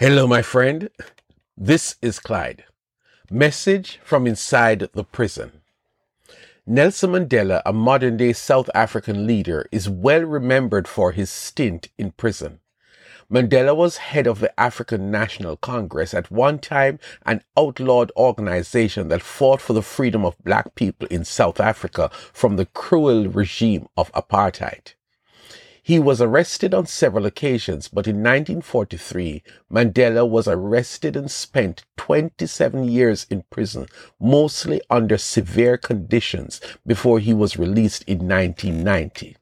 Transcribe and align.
Hello, 0.00 0.26
my 0.26 0.40
friend. 0.40 0.88
This 1.58 1.96
is 2.00 2.20
Clyde. 2.20 2.64
Message 3.30 4.00
from 4.02 4.26
inside 4.26 4.88
the 4.94 5.04
prison. 5.04 5.60
Nelson 6.66 7.10
Mandela, 7.10 7.60
a 7.66 7.74
modern 7.74 8.16
day 8.16 8.32
South 8.32 8.70
African 8.74 9.26
leader, 9.26 9.68
is 9.70 9.90
well 9.90 10.22
remembered 10.22 10.88
for 10.88 11.12
his 11.12 11.28
stint 11.28 11.90
in 11.98 12.12
prison. 12.12 12.60
Mandela 13.30 13.76
was 13.76 13.98
head 13.98 14.26
of 14.26 14.40
the 14.40 14.58
African 14.58 15.10
National 15.10 15.58
Congress, 15.58 16.14
at 16.14 16.30
one 16.30 16.58
time 16.58 16.98
an 17.26 17.42
outlawed 17.54 18.10
organization 18.16 19.08
that 19.08 19.20
fought 19.20 19.60
for 19.60 19.74
the 19.74 19.82
freedom 19.82 20.24
of 20.24 20.42
black 20.42 20.74
people 20.74 21.08
in 21.08 21.26
South 21.26 21.60
Africa 21.60 22.10
from 22.32 22.56
the 22.56 22.64
cruel 22.64 23.28
regime 23.28 23.86
of 23.98 24.10
apartheid. 24.12 24.94
He 25.90 25.98
was 25.98 26.22
arrested 26.22 26.72
on 26.72 26.86
several 26.86 27.26
occasions, 27.26 27.88
but 27.88 28.06
in 28.06 28.22
1943, 28.22 29.42
Mandela 29.72 30.24
was 30.24 30.46
arrested 30.46 31.16
and 31.16 31.28
spent 31.28 31.84
27 31.96 32.84
years 32.84 33.26
in 33.28 33.42
prison, 33.50 33.88
mostly 34.20 34.80
under 34.88 35.18
severe 35.18 35.76
conditions, 35.76 36.60
before 36.86 37.18
he 37.18 37.34
was 37.34 37.58
released 37.58 38.04
in 38.04 38.18
1990. 38.18 39.36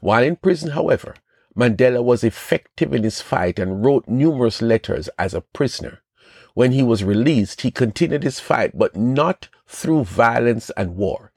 While 0.00 0.22
in 0.22 0.36
prison, 0.36 0.70
however, 0.70 1.16
Mandela 1.56 2.04
was 2.04 2.22
effective 2.22 2.94
in 2.94 3.02
his 3.02 3.20
fight 3.20 3.58
and 3.58 3.84
wrote 3.84 4.06
numerous 4.06 4.62
letters 4.62 5.08
as 5.18 5.34
a 5.34 5.40
prisoner. 5.40 6.02
When 6.54 6.70
he 6.70 6.84
was 6.84 7.02
released, 7.02 7.62
he 7.62 7.72
continued 7.72 8.22
his 8.22 8.38
fight, 8.38 8.78
but 8.78 8.94
not 8.94 9.48
through 9.66 10.04
violence 10.04 10.70
and 10.76 10.94
war 10.94 11.27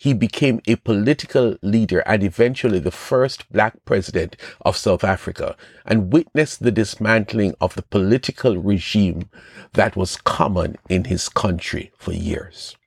he 0.00 0.14
became 0.14 0.62
a 0.66 0.76
political 0.76 1.58
leader 1.60 2.00
and 2.06 2.22
eventually 2.22 2.78
the 2.78 2.90
first 2.90 3.46
black 3.52 3.74
president 3.84 4.34
of 4.62 4.74
South 4.74 5.04
Africa 5.04 5.54
and 5.84 6.10
witnessed 6.10 6.62
the 6.62 6.70
dismantling 6.70 7.54
of 7.60 7.74
the 7.74 7.82
political 7.82 8.56
regime 8.56 9.28
that 9.74 9.96
was 9.96 10.16
common 10.16 10.76
in 10.88 11.04
his 11.04 11.28
country 11.28 11.92
for 11.98 12.14
years. 12.14 12.78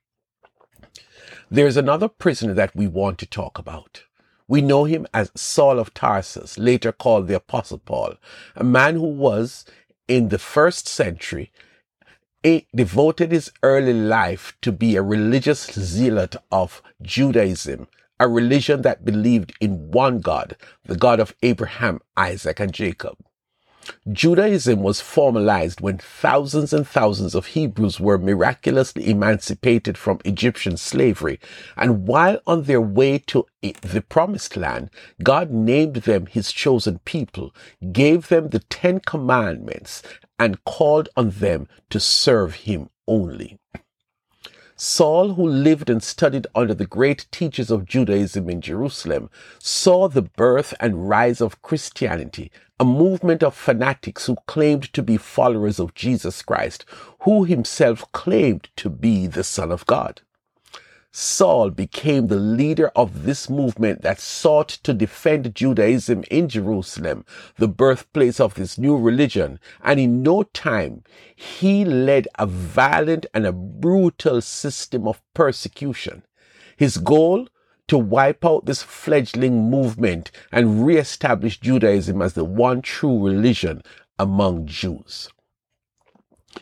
There's 1.48 1.76
another 1.76 2.08
prisoner 2.08 2.52
that 2.54 2.74
we 2.74 2.88
want 2.88 3.18
to 3.18 3.26
talk 3.26 3.60
about. 3.60 4.02
We 4.48 4.60
know 4.60 4.82
him 4.82 5.06
as 5.14 5.30
Saul 5.36 5.78
of 5.78 5.94
Tarsus, 5.94 6.58
later 6.58 6.90
called 6.90 7.28
the 7.28 7.36
Apostle 7.36 7.78
Paul, 7.78 8.14
a 8.56 8.64
man 8.64 8.96
who 8.96 9.06
was 9.06 9.64
in 10.08 10.30
the 10.30 10.38
first 10.40 10.88
century 10.88 11.52
devoted 12.74 13.32
his 13.32 13.50
early 13.62 13.94
life 13.94 14.56
to 14.60 14.70
be 14.70 14.96
a 14.96 15.02
religious 15.02 15.64
zealot 15.72 16.36
of 16.52 16.82
Judaism, 17.00 17.88
a 18.20 18.28
religion 18.28 18.82
that 18.82 19.04
believed 19.04 19.54
in 19.60 19.90
one 19.90 20.20
God, 20.20 20.56
the 20.84 20.96
God 20.96 21.20
of 21.20 21.34
Abraham, 21.42 22.00
Isaac, 22.16 22.60
and 22.60 22.72
Jacob. 22.72 23.16
Judaism 24.10 24.82
was 24.82 25.00
formalized 25.00 25.80
when 25.80 25.98
thousands 25.98 26.72
and 26.72 26.86
thousands 26.86 27.34
of 27.34 27.46
Hebrews 27.46 28.00
were 28.00 28.18
miraculously 28.18 29.08
emancipated 29.08 29.98
from 29.98 30.20
Egyptian 30.24 30.76
slavery. 30.76 31.38
And 31.76 32.06
while 32.06 32.40
on 32.46 32.62
their 32.62 32.80
way 32.80 33.18
to 33.26 33.46
the 33.60 34.00
promised 34.00 34.56
land, 34.56 34.90
God 35.22 35.50
named 35.50 35.96
them 35.96 36.26
his 36.26 36.52
chosen 36.52 37.00
people, 37.04 37.54
gave 37.92 38.28
them 38.28 38.48
the 38.48 38.60
Ten 38.60 39.00
Commandments, 39.00 40.02
and 40.38 40.64
called 40.64 41.08
on 41.16 41.30
them 41.30 41.68
to 41.90 42.00
serve 42.00 42.54
him 42.54 42.90
only. 43.06 43.58
Saul, 44.76 45.34
who 45.34 45.46
lived 45.46 45.88
and 45.88 46.02
studied 46.02 46.48
under 46.52 46.74
the 46.74 46.86
great 46.86 47.26
teachers 47.30 47.70
of 47.70 47.84
Judaism 47.84 48.50
in 48.50 48.60
Jerusalem, 48.60 49.30
saw 49.60 50.08
the 50.08 50.22
birth 50.22 50.74
and 50.80 51.08
rise 51.08 51.40
of 51.40 51.62
Christianity, 51.62 52.50
a 52.80 52.84
movement 52.84 53.44
of 53.44 53.54
fanatics 53.54 54.26
who 54.26 54.36
claimed 54.46 54.92
to 54.92 55.02
be 55.02 55.16
followers 55.16 55.78
of 55.78 55.94
Jesus 55.94 56.42
Christ, 56.42 56.84
who 57.20 57.44
himself 57.44 58.10
claimed 58.10 58.68
to 58.76 58.90
be 58.90 59.28
the 59.28 59.44
Son 59.44 59.70
of 59.70 59.86
God. 59.86 60.22
Saul 61.16 61.70
became 61.70 62.26
the 62.26 62.34
leader 62.40 62.90
of 62.96 63.22
this 63.22 63.48
movement 63.48 64.02
that 64.02 64.18
sought 64.18 64.66
to 64.82 64.92
defend 64.92 65.54
Judaism 65.54 66.24
in 66.28 66.48
Jerusalem, 66.48 67.24
the 67.56 67.68
birthplace 67.68 68.40
of 68.40 68.54
this 68.54 68.78
new 68.78 68.96
religion, 68.96 69.60
and 69.84 70.00
in 70.00 70.24
no 70.24 70.42
time 70.42 71.04
he 71.36 71.84
led 71.84 72.26
a 72.36 72.46
violent 72.46 73.26
and 73.32 73.46
a 73.46 73.52
brutal 73.52 74.40
system 74.40 75.06
of 75.06 75.22
persecution. 75.34 76.24
His 76.76 76.96
goal? 76.96 77.46
To 77.86 77.98
wipe 77.98 78.44
out 78.44 78.66
this 78.66 78.82
fledgling 78.82 79.70
movement 79.70 80.32
and 80.50 80.84
reestablish 80.84 81.60
Judaism 81.60 82.22
as 82.22 82.32
the 82.32 82.42
one 82.42 82.82
true 82.82 83.24
religion 83.24 83.84
among 84.18 84.66
Jews. 84.66 85.28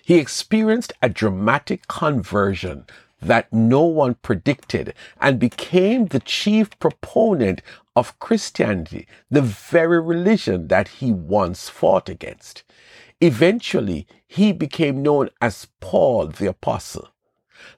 He 0.03 0.17
experienced 0.17 0.93
a 1.01 1.09
dramatic 1.09 1.89
conversion 1.89 2.85
that 3.23 3.53
no 3.53 3.85
one 3.85 4.15
predicted 4.17 4.95
and 5.21 5.39
became 5.39 6.07
the 6.07 6.21
chief 6.21 6.79
proponent 6.79 7.63
of 7.95 8.19
Christianity, 8.19 9.07
the 9.31 9.43
very 9.43 10.01
religion 10.01 10.69
that 10.69 10.89
he 10.89 11.13
once 11.13 11.69
fought 11.69 12.09
against. 12.09 12.65
Eventually, 13.21 14.07
he 14.27 14.53
became 14.53 15.03
known 15.03 15.31
as 15.41 15.69
Paul 15.81 16.27
the 16.27 16.47
Apostle. 16.47 17.09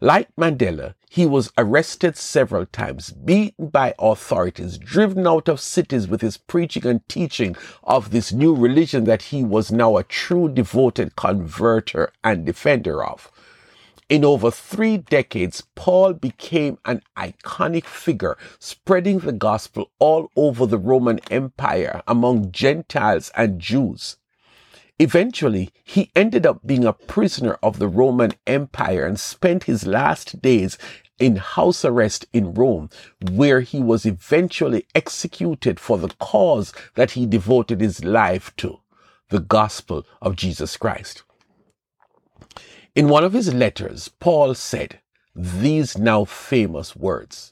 Like 0.00 0.34
Mandela, 0.37 0.94
he 1.10 1.27
was 1.27 1.53
arrested 1.59 2.16
several 2.16 2.65
times, 2.65 3.11
beaten 3.11 3.69
by 3.69 3.94
authorities, 3.99 4.78
driven 4.78 5.26
out 5.26 5.49
of 5.49 5.61
cities 5.61 6.09
with 6.09 6.22
his 6.22 6.38
preaching 6.38 6.87
and 6.87 7.06
teaching 7.09 7.55
of 7.82 8.11
this 8.11 8.32
new 8.32 8.55
religion 8.55 9.05
that 9.05 9.22
he 9.22 9.44
was 9.44 9.71
now 9.71 9.99
a 9.99 10.05
true 10.05 10.49
devoted 10.49 11.16
converter 11.16 12.12
and 12.25 12.47
defender 12.47 13.05
of. 13.05 13.31
In 14.10 14.22
over 14.22 14.50
three 14.50 14.98
decades, 14.98 15.62
Paul 15.75 16.12
became 16.12 16.78
an 16.84 17.00
iconic 17.16 17.87
figure, 17.87 18.37
spreading 18.59 19.20
the 19.20 19.32
gospel 19.32 19.91
all 19.98 20.31
over 20.37 20.66
the 20.66 20.78
Roman 20.78 21.20
Empire 21.31 22.03
among 22.06 22.53
Gentiles 22.53 23.32
and 23.34 23.59
Jews. 23.59 24.19
Eventually, 24.98 25.70
he 25.82 26.10
ended 26.14 26.44
up 26.44 26.66
being 26.66 26.84
a 26.84 26.93
prisoner 26.93 27.59
of 27.62 27.78
the 27.78 27.88
Roman 27.88 28.32
Empire 28.47 29.06
and 29.06 29.19
spent 29.19 29.64
his 29.64 29.87
last 29.87 30.43
days 30.43 30.76
in 31.19 31.37
house 31.37 31.82
arrest 31.84 32.26
in 32.32 32.53
Rome, 32.53 32.91
where 33.31 33.62
he 33.62 33.81
was 33.81 34.04
eventually 34.04 34.87
executed 34.94 35.81
for 35.81 35.97
the 35.97 36.14
cause 36.20 36.75
that 36.94 37.12
he 37.12 37.25
devoted 37.25 37.81
his 37.81 38.04
life 38.04 38.54
to, 38.59 38.81
the 39.31 39.41
gospel 39.41 40.04
of 40.20 40.37
Jesus 40.37 40.76
Christ. 40.76 41.22
In 42.94 43.09
one 43.09 43.25
of 43.25 43.32
his 43.32 43.53
letters, 43.53 44.09
Paul 44.21 44.55
said 44.55 45.00
these 45.34 45.99
now 45.99 46.25
famous 46.25 46.94
words. 46.94 47.50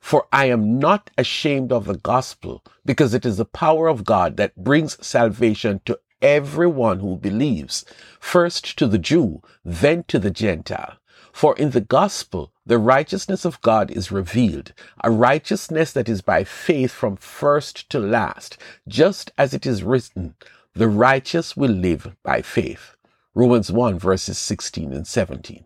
For 0.00 0.26
I 0.32 0.46
am 0.46 0.78
not 0.78 1.10
ashamed 1.18 1.72
of 1.72 1.84
the 1.84 1.98
gospel 1.98 2.64
because 2.86 3.12
it 3.12 3.26
is 3.26 3.36
the 3.36 3.44
power 3.44 3.88
of 3.88 4.06
God 4.06 4.38
that 4.38 4.56
brings 4.56 5.04
salvation 5.06 5.82
to 5.84 6.00
everyone 6.22 7.00
who 7.00 7.16
believes, 7.18 7.84
first 8.18 8.78
to 8.78 8.86
the 8.86 8.96
Jew, 8.96 9.42
then 9.62 10.04
to 10.04 10.18
the 10.18 10.30
Gentile. 10.30 10.96
For 11.34 11.54
in 11.58 11.72
the 11.72 11.82
gospel, 11.82 12.50
the 12.64 12.78
righteousness 12.78 13.44
of 13.44 13.60
God 13.60 13.90
is 13.90 14.10
revealed, 14.10 14.72
a 15.04 15.10
righteousness 15.10 15.92
that 15.92 16.08
is 16.08 16.22
by 16.22 16.44
faith 16.44 16.92
from 16.92 17.16
first 17.16 17.90
to 17.90 17.98
last, 17.98 18.56
just 18.88 19.32
as 19.36 19.52
it 19.52 19.66
is 19.66 19.82
written, 19.82 20.34
the 20.72 20.88
righteous 20.88 21.58
will 21.58 21.72
live 21.72 22.16
by 22.22 22.40
faith. 22.40 22.96
Romans 23.34 23.72
1 23.72 23.98
verses 23.98 24.36
16 24.38 24.92
and 24.92 25.06
17. 25.06 25.64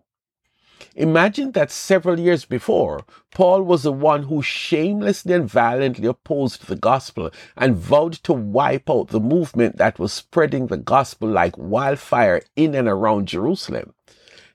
Imagine 0.94 1.50
that 1.50 1.72
several 1.72 2.20
years 2.20 2.44
before, 2.44 3.04
Paul 3.34 3.62
was 3.62 3.82
the 3.82 3.92
one 3.92 4.22
who 4.22 4.40
shamelessly 4.40 5.34
and 5.34 5.50
violently 5.50 6.06
opposed 6.06 6.68
the 6.68 6.76
gospel 6.76 7.32
and 7.56 7.74
vowed 7.74 8.12
to 8.22 8.32
wipe 8.32 8.88
out 8.88 9.08
the 9.08 9.18
movement 9.18 9.78
that 9.78 9.98
was 9.98 10.12
spreading 10.12 10.68
the 10.68 10.76
gospel 10.76 11.28
like 11.28 11.58
wildfire 11.58 12.40
in 12.54 12.76
and 12.76 12.86
around 12.86 13.26
Jerusalem. 13.26 13.94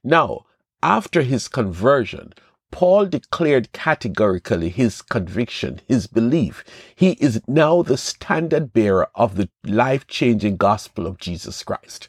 Now, 0.06 0.46
after 0.82 1.22
his 1.22 1.50
conversion, 1.50 2.34
Paul 2.72 3.08
declared 3.08 3.74
categorically 3.74 4.70
his 4.70 5.02
conviction, 5.02 5.82
his 5.86 6.08
belief. 6.08 6.64
He 6.96 7.12
is 7.20 7.42
now 7.46 7.82
the 7.82 7.98
standard 7.98 8.72
bearer 8.72 9.10
of 9.16 9.36
the 9.36 9.50
life 9.66 10.08
changing 10.08 10.56
gospel 10.56 11.06
of 11.06 11.18
Jesus 11.18 11.62
Christ. 11.62 12.08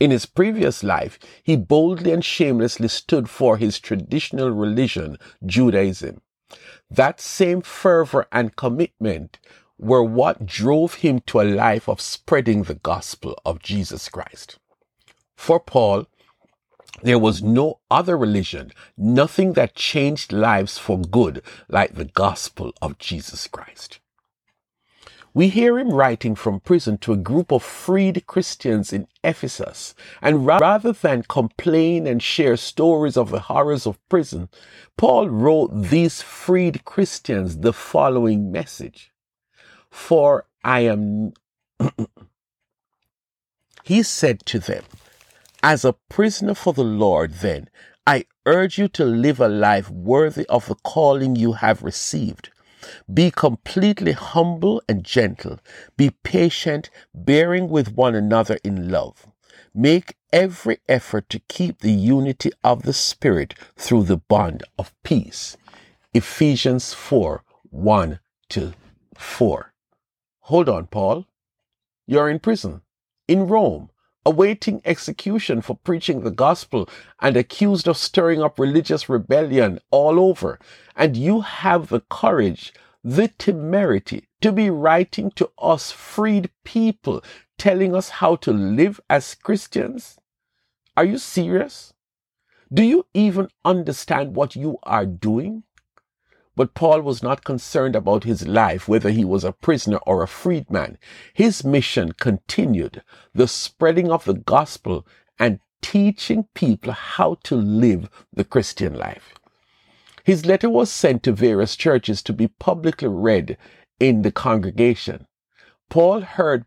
In 0.00 0.10
his 0.10 0.24
previous 0.24 0.82
life, 0.82 1.18
he 1.42 1.56
boldly 1.56 2.10
and 2.10 2.24
shamelessly 2.24 2.88
stood 2.88 3.28
for 3.28 3.58
his 3.58 3.78
traditional 3.78 4.50
religion, 4.50 5.18
Judaism. 5.44 6.22
That 6.90 7.20
same 7.20 7.60
fervor 7.60 8.26
and 8.32 8.56
commitment 8.56 9.38
were 9.78 10.02
what 10.02 10.46
drove 10.46 10.94
him 10.94 11.20
to 11.26 11.40
a 11.40 11.44
life 11.44 11.86
of 11.86 12.00
spreading 12.00 12.62
the 12.62 12.74
gospel 12.74 13.38
of 13.44 13.62
Jesus 13.62 14.08
Christ. 14.08 14.58
For 15.36 15.60
Paul, 15.60 16.06
there 17.02 17.18
was 17.18 17.42
no 17.42 17.80
other 17.90 18.16
religion, 18.16 18.72
nothing 18.96 19.52
that 19.52 19.74
changed 19.74 20.32
lives 20.32 20.78
for 20.78 20.98
good 20.98 21.42
like 21.68 21.94
the 21.94 22.04
gospel 22.06 22.72
of 22.82 22.98
Jesus 22.98 23.46
Christ. 23.46 24.00
We 25.32 25.48
hear 25.48 25.78
him 25.78 25.90
writing 25.90 26.34
from 26.34 26.58
prison 26.58 26.98
to 26.98 27.12
a 27.12 27.16
group 27.16 27.52
of 27.52 27.62
freed 27.62 28.26
Christians 28.26 28.92
in 28.92 29.06
Ephesus, 29.22 29.94
and 30.20 30.44
rather 30.44 30.92
than 30.92 31.22
complain 31.22 32.04
and 32.06 32.20
share 32.20 32.56
stories 32.56 33.16
of 33.16 33.30
the 33.30 33.40
horrors 33.40 33.86
of 33.86 34.00
prison, 34.08 34.48
Paul 34.96 35.28
wrote 35.28 35.70
these 35.72 36.20
freed 36.20 36.84
Christians 36.84 37.58
the 37.58 37.72
following 37.72 38.50
message. 38.50 39.12
For 39.88 40.46
I 40.64 40.80
am, 40.80 41.34
he 43.84 44.02
said 44.02 44.44
to 44.46 44.58
them, 44.58 44.82
As 45.62 45.84
a 45.84 45.94
prisoner 46.08 46.54
for 46.54 46.72
the 46.72 46.82
Lord, 46.82 47.34
then, 47.34 47.70
I 48.04 48.24
urge 48.46 48.78
you 48.78 48.88
to 48.88 49.04
live 49.04 49.38
a 49.38 49.48
life 49.48 49.88
worthy 49.90 50.46
of 50.48 50.66
the 50.66 50.74
calling 50.74 51.36
you 51.36 51.52
have 51.52 51.84
received 51.84 52.50
be 53.12 53.30
completely 53.30 54.12
humble 54.12 54.82
and 54.88 55.04
gentle. 55.04 55.58
Be 55.96 56.10
patient, 56.10 56.90
bearing 57.14 57.68
with 57.68 57.94
one 57.94 58.14
another 58.14 58.58
in 58.64 58.90
love. 58.90 59.26
Make 59.74 60.16
every 60.32 60.78
effort 60.88 61.28
to 61.30 61.40
keep 61.40 61.80
the 61.80 61.92
unity 61.92 62.50
of 62.64 62.82
the 62.82 62.92
Spirit 62.92 63.54
through 63.76 64.04
the 64.04 64.16
bond 64.16 64.62
of 64.78 64.92
peace. 65.02 65.56
Ephesians 66.12 66.92
4 66.92 67.44
1 67.70 68.18
to 68.48 68.72
4. 69.16 69.72
Hold 70.40 70.68
on, 70.68 70.86
Paul. 70.86 71.26
You're 72.06 72.28
in 72.28 72.40
prison, 72.40 72.82
in 73.28 73.46
Rome, 73.46 73.90
awaiting 74.26 74.82
execution 74.84 75.60
for 75.62 75.76
preaching 75.76 76.20
the 76.20 76.30
gospel 76.30 76.88
and 77.20 77.36
accused 77.36 77.88
of 77.88 77.96
stirring 77.96 78.42
up 78.42 78.58
religious 78.58 79.08
rebellion 79.08 79.78
all 79.90 80.20
over. 80.20 80.58
And 80.96 81.16
you 81.16 81.40
have 81.40 81.88
the 81.88 82.00
courage, 82.00 82.72
the 83.02 83.28
temerity 83.28 84.28
to 84.40 84.52
be 84.52 84.70
writing 84.70 85.30
to 85.32 85.50
us 85.58 85.90
freed 85.90 86.50
people, 86.64 87.22
telling 87.58 87.94
us 87.94 88.08
how 88.08 88.36
to 88.36 88.52
live 88.52 89.00
as 89.08 89.34
Christians? 89.34 90.18
Are 90.96 91.04
you 91.04 91.18
serious? 91.18 91.92
Do 92.72 92.82
you 92.82 93.06
even 93.14 93.48
understand 93.64 94.34
what 94.34 94.54
you 94.54 94.78
are 94.82 95.06
doing? 95.06 95.64
But 96.56 96.74
Paul 96.74 97.02
was 97.02 97.22
not 97.22 97.44
concerned 97.44 97.94
about 97.94 98.24
his 98.24 98.46
life, 98.46 98.88
whether 98.88 99.10
he 99.10 99.24
was 99.24 99.44
a 99.44 99.52
prisoner 99.52 99.98
or 99.98 100.22
a 100.22 100.28
freedman. 100.28 100.98
His 101.32 101.64
mission 101.64 102.12
continued, 102.12 103.02
the 103.32 103.46
spreading 103.46 104.10
of 104.10 104.24
the 104.24 104.34
gospel 104.34 105.06
and 105.38 105.60
teaching 105.80 106.48
people 106.54 106.92
how 106.92 107.36
to 107.44 107.56
live 107.56 108.10
the 108.32 108.44
Christian 108.44 108.94
life. 108.94 109.34
His 110.24 110.44
letter 110.44 110.68
was 110.68 110.90
sent 110.90 111.22
to 111.22 111.32
various 111.32 111.76
churches 111.76 112.22
to 112.22 112.32
be 112.32 112.48
publicly 112.48 113.08
read 113.08 113.56
in 113.98 114.22
the 114.22 114.32
congregation. 114.32 115.26
Paul 115.88 116.20
heard, 116.20 116.64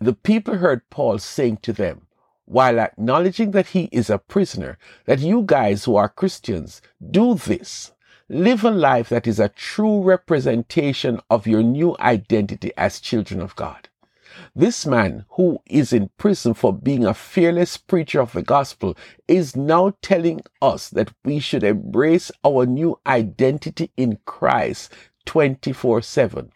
the 0.00 0.12
people 0.14 0.58
heard 0.58 0.88
Paul 0.90 1.18
saying 1.18 1.58
to 1.62 1.72
them, 1.72 2.06
while 2.44 2.78
acknowledging 2.78 3.52
that 3.52 3.68
he 3.68 3.88
is 3.90 4.10
a 4.10 4.18
prisoner, 4.18 4.78
that 5.06 5.20
you 5.20 5.42
guys 5.42 5.84
who 5.84 5.96
are 5.96 6.08
Christians 6.08 6.82
do 7.10 7.34
this 7.34 7.92
Live 8.30 8.64
a 8.64 8.70
life 8.70 9.10
that 9.10 9.26
is 9.26 9.38
a 9.38 9.50
true 9.50 10.00
representation 10.00 11.20
of 11.28 11.46
your 11.46 11.62
new 11.62 11.94
identity 12.00 12.72
as 12.74 12.98
children 12.98 13.38
of 13.38 13.54
God. 13.54 13.90
This 14.56 14.86
man, 14.86 15.26
who 15.32 15.58
is 15.66 15.92
in 15.92 16.08
prison 16.16 16.54
for 16.54 16.72
being 16.72 17.04
a 17.04 17.12
fearless 17.12 17.76
preacher 17.76 18.22
of 18.22 18.32
the 18.32 18.40
gospel, 18.40 18.96
is 19.28 19.54
now 19.54 19.92
telling 20.00 20.40
us 20.62 20.88
that 20.88 21.12
we 21.22 21.38
should 21.38 21.62
embrace 21.62 22.32
our 22.42 22.64
new 22.64 22.98
identity 23.06 23.90
in 23.94 24.18
Christ 24.24 24.90
24 25.26 26.00
7. 26.00 26.50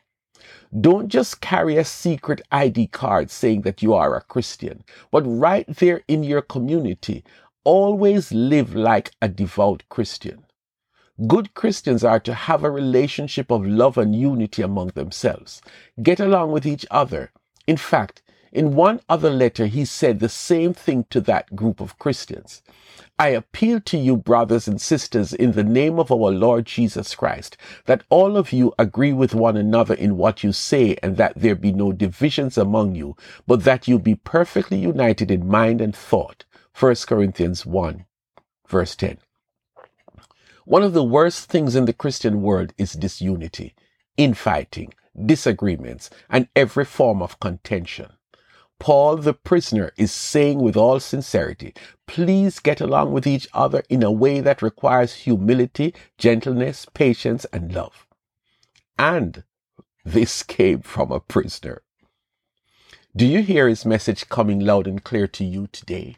Don't 0.81 1.09
just 1.09 1.43
carry 1.43 1.77
a 1.77 1.85
secret 1.85 2.41
ID 2.51 2.87
card 2.87 3.31
saying 3.31 3.61
that 3.63 3.83
you 3.83 3.93
are 3.93 4.17
a 4.17 4.23
Christian, 4.23 4.85
but 5.11 5.23
right 5.25 5.67
there 5.69 6.03
in 6.09 6.23
your 6.23 6.41
community, 6.41 7.25
always 7.63 8.33
live 8.33 8.75
like 8.75 9.11
a 9.21 9.29
devout 9.29 9.83
Christian. 9.91 10.47
Good 11.27 11.53
Christians 11.55 12.05
are 12.05 12.21
to 12.21 12.33
have 12.33 12.63
a 12.63 12.71
relationship 12.71 13.51
of 13.51 13.67
love 13.67 13.99
and 13.99 14.15
unity 14.15 14.63
among 14.63 14.89
themselves, 14.89 15.61
get 16.01 16.21
along 16.21 16.53
with 16.53 16.65
each 16.65 16.87
other. 16.93 17.33
In 17.67 17.77
fact, 17.77 18.23
in 18.53 18.77
one 18.77 19.01
other 19.09 19.29
letter, 19.29 19.67
he 19.67 19.85
said 19.85 20.21
the 20.21 20.29
same 20.29 20.73
thing 20.73 21.07
to 21.11 21.21
that 21.23 21.57
group 21.57 21.81
of 21.81 21.99
Christians. 21.99 22.63
I 23.19 23.31
appeal 23.31 23.81
to 23.81 23.99
you, 23.99 24.17
brothers 24.17 24.69
and 24.69 24.81
sisters, 24.81 25.33
in 25.33 25.53
the 25.53 25.65
name 25.65 25.99
of 25.99 26.13
our 26.13 26.31
Lord 26.31 26.67
Jesus 26.67 27.17
Christ, 27.17 27.57
that 27.87 28.05
all 28.11 28.37
of 28.37 28.53
you 28.53 28.73
agree 28.79 29.13
with 29.13 29.35
one 29.35 29.57
another 29.57 29.95
in 29.95 30.17
what 30.17 30.45
you 30.45 30.53
say 30.53 30.97
and 31.03 31.17
that 31.17 31.33
there 31.35 31.57
be 31.57 31.73
no 31.73 31.91
divisions 31.91 32.57
among 32.57 32.95
you, 32.95 33.17
but 33.45 33.65
that 33.65 33.89
you 33.89 33.99
be 33.99 34.15
perfectly 34.15 34.79
united 34.79 35.33
in 35.33 35.49
mind 35.49 35.81
and 35.81 35.97
thought. 35.97 36.45
1 36.79 36.95
Corinthians 37.09 37.67
1 37.67 38.05
verse 38.69 38.95
10. 38.95 39.19
One 40.69 40.83
of 40.83 40.93
the 40.93 41.03
worst 41.03 41.49
things 41.49 41.75
in 41.75 41.87
the 41.87 41.95
Christian 41.95 42.43
world 42.43 42.75
is 42.77 42.93
disunity, 42.93 43.75
infighting, 44.19 44.93
disagreements, 45.25 46.11
and 46.29 46.47
every 46.55 46.85
form 46.85 47.23
of 47.23 47.41
contention. 47.41 48.13
Paul 48.79 49.17
the 49.17 49.33
prisoner 49.33 49.93
is 49.97 50.13
saying 50.13 50.59
with 50.59 50.77
all 50.77 51.01
sincerity, 51.01 51.73
please 52.07 52.59
get 52.61 52.83
along 52.83 53.13
with 53.13 53.27
each 53.27 53.49
other 53.55 53.83
in 53.89 54.03
a 54.03 54.13
way 54.13 54.41
that 54.41 54.61
requires 54.61 55.15
humility, 55.15 55.95
gentleness, 56.19 56.87
patience, 56.93 57.47
and 57.51 57.75
love. 57.75 58.07
And 58.99 59.45
this 60.05 60.43
came 60.57 60.83
from 60.83 61.11
a 61.11 61.21
prisoner. 61.21 61.81
Do 63.17 63.25
you 63.25 63.41
hear 63.41 63.69
his 63.69 63.87
message 63.87 64.29
coming 64.29 64.61
loud 64.61 64.87
and 64.87 65.03
clear 65.03 65.29
to 65.29 65.47
you 65.47 65.69
today? 65.69 66.17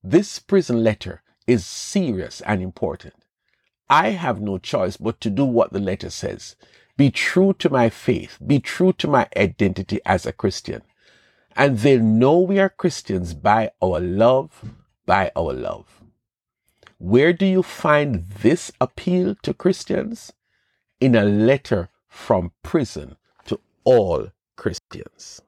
This 0.00 0.38
prison 0.38 0.84
letter 0.84 1.22
is 1.48 1.66
serious 1.66 2.40
and 2.42 2.62
important. 2.62 3.14
I 3.90 4.10
have 4.10 4.40
no 4.40 4.58
choice 4.58 4.96
but 4.96 5.20
to 5.22 5.30
do 5.30 5.44
what 5.44 5.72
the 5.72 5.80
letter 5.80 6.10
says. 6.10 6.56
Be 6.96 7.10
true 7.10 7.54
to 7.54 7.70
my 7.70 7.88
faith. 7.88 8.38
Be 8.44 8.60
true 8.60 8.92
to 8.94 9.08
my 9.08 9.28
identity 9.36 10.00
as 10.04 10.26
a 10.26 10.32
Christian. 10.32 10.82
And 11.56 11.78
they'll 11.78 12.02
know 12.02 12.38
we 12.40 12.58
are 12.58 12.68
Christians 12.68 13.34
by 13.34 13.70
our 13.82 14.00
love, 14.00 14.64
by 15.06 15.30
our 15.36 15.52
love. 15.52 16.02
Where 16.98 17.32
do 17.32 17.46
you 17.46 17.62
find 17.62 18.26
this 18.26 18.72
appeal 18.80 19.36
to 19.42 19.54
Christians? 19.54 20.32
In 21.00 21.14
a 21.14 21.24
letter 21.24 21.90
from 22.08 22.52
prison 22.62 23.16
to 23.46 23.60
all 23.84 24.32
Christians. 24.56 25.40